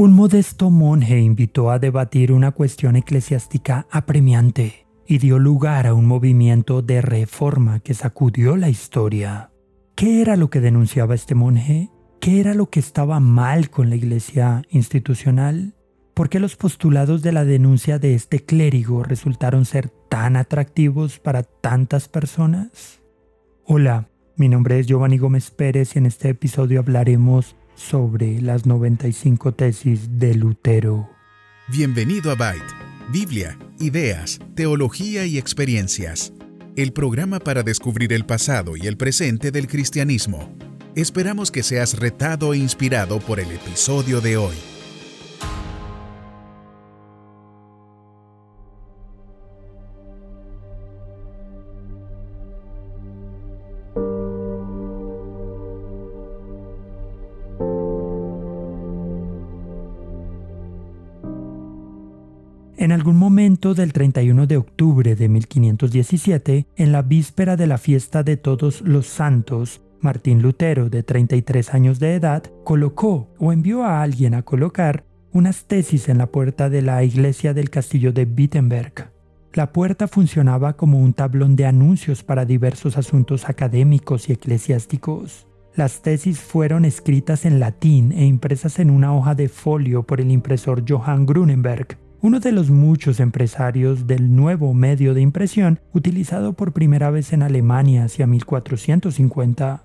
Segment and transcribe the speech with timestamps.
[0.00, 6.06] Un modesto monje invitó a debatir una cuestión eclesiástica apremiante y dio lugar a un
[6.06, 9.50] movimiento de reforma que sacudió la historia.
[9.96, 11.90] ¿Qué era lo que denunciaba este monje?
[12.20, 15.74] ¿Qué era lo que estaba mal con la iglesia institucional?
[16.14, 21.42] ¿Por qué los postulados de la denuncia de este clérigo resultaron ser tan atractivos para
[21.42, 23.02] tantas personas?
[23.64, 29.52] Hola, mi nombre es Giovanni Gómez Pérez y en este episodio hablaremos sobre las 95
[29.52, 31.08] tesis de Lutero.
[31.68, 32.74] Bienvenido a Byte,
[33.10, 36.32] Biblia, ideas, teología y experiencias.
[36.76, 40.52] El programa para descubrir el pasado y el presente del cristianismo.
[40.96, 44.56] Esperamos que seas retado e inspirado por el episodio de hoy.
[62.80, 68.22] En algún momento del 31 de octubre de 1517, en la víspera de la fiesta
[68.22, 74.00] de todos los santos, Martín Lutero, de 33 años de edad, colocó o envió a
[74.00, 79.10] alguien a colocar unas tesis en la puerta de la iglesia del castillo de Wittenberg.
[79.54, 85.48] La puerta funcionaba como un tablón de anuncios para diversos asuntos académicos y eclesiásticos.
[85.74, 90.30] Las tesis fueron escritas en latín e impresas en una hoja de folio por el
[90.30, 96.72] impresor Johann Grunenberg, uno de los muchos empresarios del nuevo medio de impresión utilizado por
[96.72, 99.84] primera vez en Alemania hacia 1450.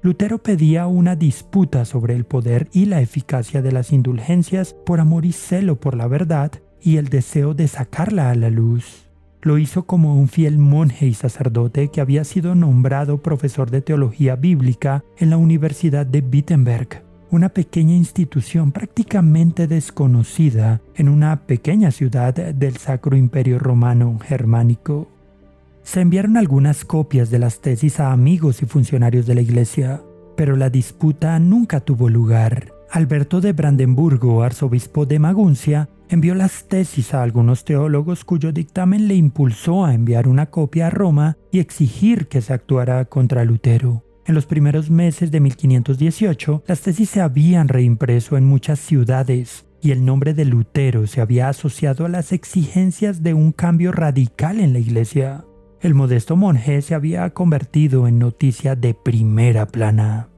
[0.00, 5.24] Lutero pedía una disputa sobre el poder y la eficacia de las indulgencias por amor
[5.24, 9.08] y celo por la verdad y el deseo de sacarla a la luz.
[9.40, 14.36] Lo hizo como un fiel monje y sacerdote que había sido nombrado profesor de teología
[14.36, 22.34] bíblica en la Universidad de Wittenberg una pequeña institución prácticamente desconocida en una pequeña ciudad
[22.34, 25.08] del Sacro Imperio Romano Germánico.
[25.82, 30.02] Se enviaron algunas copias de las tesis a amigos y funcionarios de la iglesia,
[30.36, 32.70] pero la disputa nunca tuvo lugar.
[32.90, 39.14] Alberto de Brandenburgo, arzobispo de Maguncia, envió las tesis a algunos teólogos cuyo dictamen le
[39.14, 44.04] impulsó a enviar una copia a Roma y exigir que se actuara contra Lutero.
[44.24, 49.90] En los primeros meses de 1518, las tesis se habían reimpreso en muchas ciudades y
[49.90, 54.72] el nombre de Lutero se había asociado a las exigencias de un cambio radical en
[54.72, 55.44] la iglesia.
[55.80, 60.28] El modesto monje se había convertido en noticia de primera plana.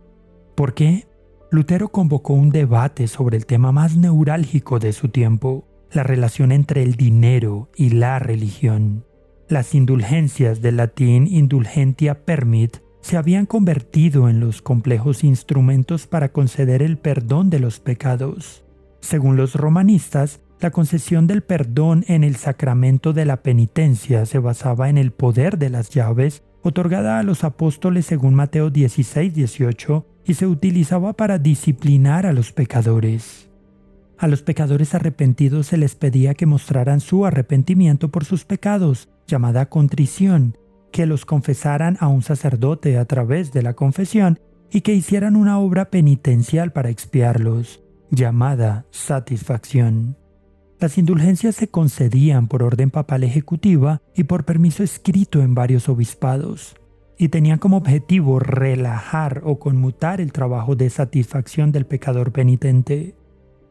[0.54, 1.06] ¿Por qué?
[1.50, 6.82] Lutero convocó un debate sobre el tema más neurálgico de su tiempo, la relación entre
[6.82, 9.04] el dinero y la religión.
[9.46, 16.81] Las indulgencias del latín indulgentia permit se habían convertido en los complejos instrumentos para conceder
[16.81, 18.65] el perdón de los pecados.
[19.00, 24.88] Según los romanistas, la concesión del perdón en el sacramento de la penitencia se basaba
[24.88, 30.32] en el poder de las llaves otorgada a los apóstoles según Mateo 16, 18 y
[30.32, 33.50] se utilizaba para disciplinar a los pecadores.
[34.16, 39.66] A los pecadores arrepentidos se les pedía que mostraran su arrepentimiento por sus pecados, llamada
[39.69, 40.56] contrición,
[40.94, 44.38] que los confesaran a un sacerdote a través de la confesión
[44.71, 47.82] y que hicieran una obra penitencial para expiarlos,
[48.12, 50.16] llamada satisfacción.
[50.78, 56.77] Las indulgencias se concedían por orden papal ejecutiva y por permiso escrito en varios obispados,
[57.19, 63.16] y tenían como objetivo relajar o conmutar el trabajo de satisfacción del pecador penitente.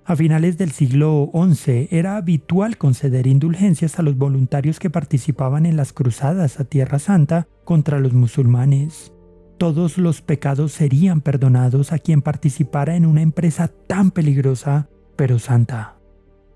[0.06, 5.78] A finales del siglo XI era habitual conceder indulgencias a los voluntarios que participaban en
[5.78, 9.14] las cruzadas a Tierra Santa contra los musulmanes.
[9.58, 15.96] Todos los pecados serían perdonados a quien participara en una empresa tan peligrosa, pero santa.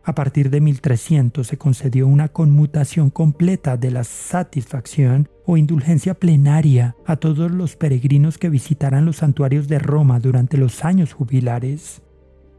[0.03, 6.97] A partir de 1300 se concedió una conmutación completa de la satisfacción o indulgencia plenaria
[7.05, 12.01] a todos los peregrinos que visitaran los santuarios de Roma durante los años jubilares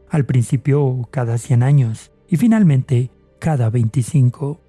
[0.09, 4.61] al principio cada 100 años y finalmente cada 25.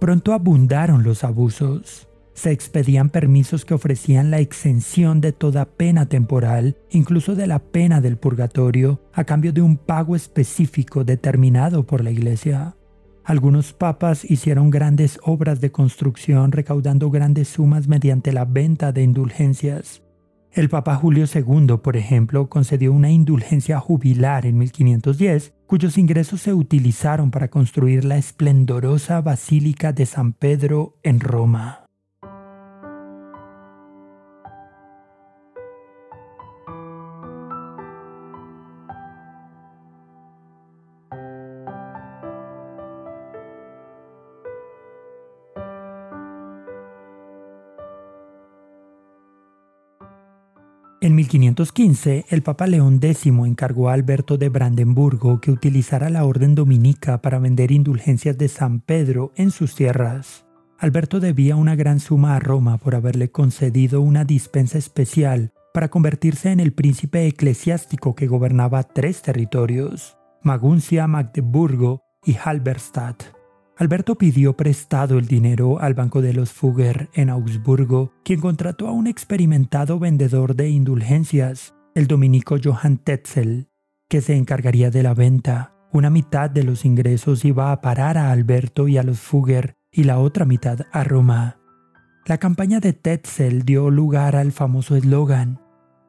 [0.00, 2.08] Pronto abundaron los abusos.
[2.34, 8.00] Se expedían permisos que ofrecían la exención de toda pena temporal, incluso de la pena
[8.00, 12.76] del purgatorio, a cambio de un pago específico determinado por la Iglesia.
[13.24, 20.03] Algunos papas hicieron grandes obras de construcción recaudando grandes sumas mediante la venta de indulgencias.
[20.54, 26.54] El Papa Julio II, por ejemplo, concedió una indulgencia jubilar en 1510, cuyos ingresos se
[26.54, 31.83] utilizaron para construir la esplendorosa Basílica de San Pedro en Roma.
[51.14, 56.56] En 1515, el Papa León X encargó a Alberto de Brandenburgo que utilizara la orden
[56.56, 60.44] dominica para vender indulgencias de San Pedro en sus tierras.
[60.76, 66.50] Alberto debía una gran suma a Roma por haberle concedido una dispensa especial para convertirse
[66.50, 73.22] en el príncipe eclesiástico que gobernaba tres territorios, Maguncia, Magdeburgo y Halberstadt.
[73.76, 78.92] Alberto pidió prestado el dinero al Banco de los Fugger en Augsburgo, quien contrató a
[78.92, 83.68] un experimentado vendedor de indulgencias, el dominico Johann Tetzel,
[84.08, 85.74] que se encargaría de la venta.
[85.92, 90.04] Una mitad de los ingresos iba a parar a Alberto y a los Fugger y
[90.04, 91.58] la otra mitad a Roma.
[92.26, 95.60] La campaña de Tetzel dio lugar al famoso eslogan,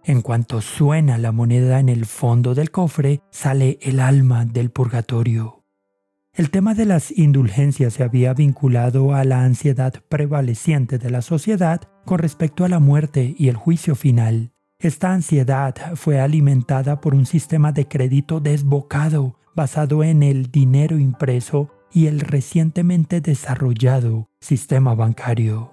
[0.08, 5.65] en cuanto suena la moneda en el fondo del cofre, sale el alma del purgatorio.
[6.36, 11.84] El tema de las indulgencias se había vinculado a la ansiedad prevaleciente de la sociedad
[12.04, 14.52] con respecto a la muerte y el juicio final.
[14.78, 21.72] Esta ansiedad fue alimentada por un sistema de crédito desbocado basado en el dinero impreso
[21.94, 25.72] y el recientemente desarrollado sistema bancario.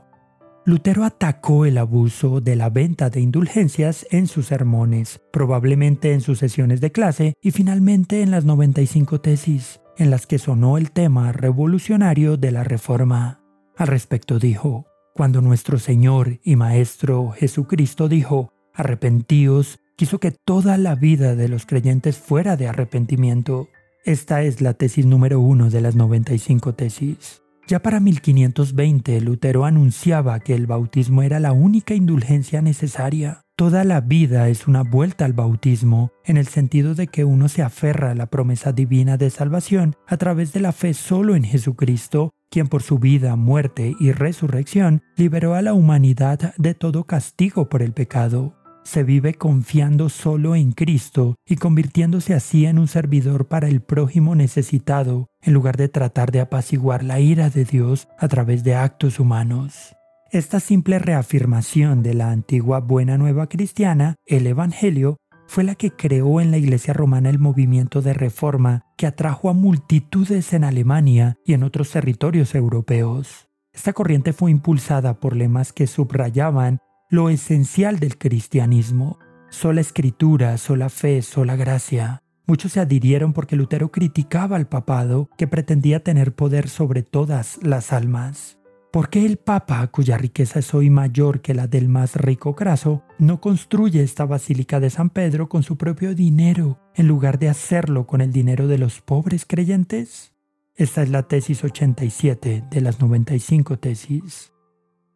[0.65, 6.39] Lutero atacó el abuso de la venta de indulgencias en sus sermones, probablemente en sus
[6.39, 11.33] sesiones de clase y finalmente en las 95 tesis en las que sonó el tema
[11.33, 13.41] revolucionario de la Reforma.
[13.77, 20.95] Al respecto dijo, cuando nuestro Señor y Maestro Jesucristo dijo, arrepentíos, quiso que toda la
[20.95, 23.69] vida de los creyentes fuera de arrepentimiento.
[24.05, 27.43] Esta es la tesis número uno de las 95 tesis.
[27.69, 33.43] Ya para 1520 Lutero anunciaba que el bautismo era la única indulgencia necesaria.
[33.63, 37.63] Toda la vida es una vuelta al bautismo, en el sentido de que uno se
[37.63, 42.33] aferra a la promesa divina de salvación a través de la fe solo en Jesucristo,
[42.51, 47.83] quien por su vida, muerte y resurrección liberó a la humanidad de todo castigo por
[47.83, 48.57] el pecado.
[48.83, 54.35] Se vive confiando solo en Cristo y convirtiéndose así en un servidor para el prójimo
[54.35, 59.21] necesitado, en lugar de tratar de apaciguar la ira de Dios a través de actos
[59.21, 59.95] humanos.
[60.33, 66.41] Esta simple reafirmación de la antigua buena nueva cristiana, el Evangelio, fue la que creó
[66.41, 71.53] en la Iglesia romana el movimiento de reforma que atrajo a multitudes en Alemania y
[71.53, 73.51] en otros territorios europeos.
[73.75, 76.79] Esta corriente fue impulsada por lemas que subrayaban
[77.11, 79.19] lo esencial del cristianismo,
[79.51, 82.23] sola escritura, sola fe, sola gracia.
[82.47, 87.93] Muchos se adhirieron porque Lutero criticaba al papado que pretendía tener poder sobre todas las
[87.93, 88.62] almas.
[88.93, 93.03] ¿Por qué el Papa, cuya riqueza es hoy mayor que la del más rico Craso,
[93.19, 98.07] no construye esta Basílica de San Pedro con su propio dinero, en lugar de hacerlo
[98.07, 100.35] con el dinero de los pobres creyentes?
[100.75, 104.53] Esta es la tesis 87 de las 95 tesis.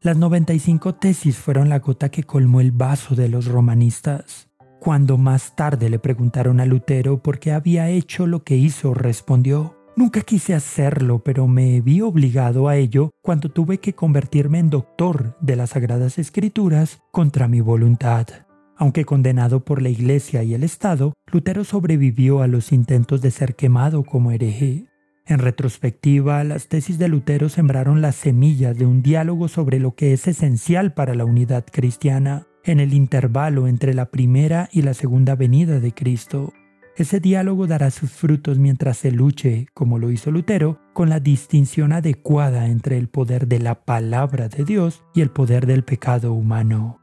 [0.00, 4.49] Las 95 tesis fueron la gota que colmó el vaso de los romanistas.
[4.81, 9.75] Cuando más tarde le preguntaron a Lutero por qué había hecho lo que hizo, respondió,
[9.99, 15.39] Nunca quise hacerlo, pero me vi obligado a ello cuando tuve que convertirme en doctor
[15.41, 18.27] de las Sagradas Escrituras contra mi voluntad.
[18.77, 23.57] Aunque condenado por la Iglesia y el Estado, Lutero sobrevivió a los intentos de ser
[23.57, 24.85] quemado como hereje.
[25.25, 30.12] En retrospectiva, las tesis de Lutero sembraron las semillas de un diálogo sobre lo que
[30.12, 35.37] es esencial para la unidad cristiana en el intervalo entre la primera y la segunda
[35.37, 36.53] venida de Cristo.
[36.97, 41.93] Ese diálogo dará sus frutos mientras se luche, como lo hizo Lutero, con la distinción
[41.93, 47.03] adecuada entre el poder de la palabra de Dios y el poder del pecado humano.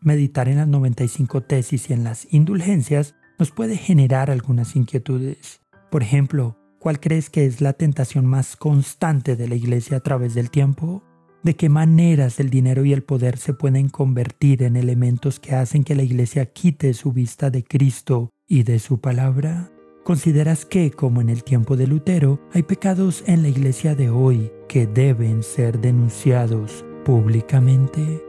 [0.00, 5.60] Meditar en las 95 tesis y en las indulgencias nos puede generar algunas inquietudes.
[5.90, 10.32] Por ejemplo, ¿cuál crees que es la tentación más constante de la Iglesia a través
[10.32, 11.04] del tiempo?
[11.42, 15.84] ¿De qué maneras el dinero y el poder se pueden convertir en elementos que hacen
[15.84, 19.72] que la Iglesia quite su vista de Cristo y de su palabra?
[20.04, 24.52] ¿Consideras que, como en el tiempo de Lutero, hay pecados en la iglesia de hoy
[24.68, 28.22] que deben ser denunciados públicamente?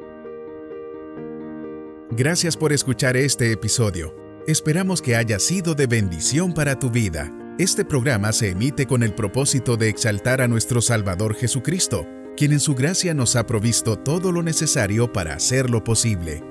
[2.11, 4.15] Gracias por escuchar este episodio.
[4.47, 7.33] Esperamos que haya sido de bendición para tu vida.
[7.57, 12.05] Este programa se emite con el propósito de exaltar a nuestro Salvador Jesucristo,
[12.37, 16.50] quien en su gracia nos ha provisto todo lo necesario para hacerlo posible.